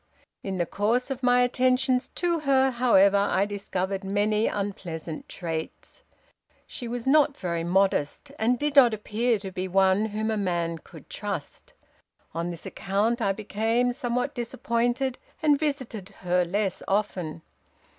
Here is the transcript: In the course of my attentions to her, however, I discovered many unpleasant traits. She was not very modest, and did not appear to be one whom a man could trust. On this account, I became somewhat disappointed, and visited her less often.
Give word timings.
In 0.41 0.57
the 0.57 0.65
course 0.65 1.11
of 1.11 1.21
my 1.21 1.41
attentions 1.41 2.07
to 2.15 2.39
her, 2.39 2.71
however, 2.71 3.17
I 3.19 3.45
discovered 3.45 4.03
many 4.03 4.47
unpleasant 4.47 5.29
traits. 5.29 6.01
She 6.65 6.87
was 6.87 7.05
not 7.05 7.37
very 7.37 7.63
modest, 7.63 8.31
and 8.39 8.57
did 8.57 8.75
not 8.75 8.95
appear 8.95 9.37
to 9.37 9.51
be 9.51 9.67
one 9.67 10.05
whom 10.05 10.31
a 10.31 10.37
man 10.37 10.79
could 10.79 11.07
trust. 11.07 11.73
On 12.33 12.49
this 12.49 12.65
account, 12.65 13.21
I 13.21 13.31
became 13.31 13.93
somewhat 13.93 14.33
disappointed, 14.33 15.19
and 15.43 15.59
visited 15.59 16.09
her 16.21 16.45
less 16.45 16.81
often. 16.87 17.43